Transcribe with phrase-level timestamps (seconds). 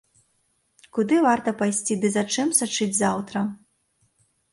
[0.97, 3.45] Куды варта пайсці ды за чым сачыць заўтра.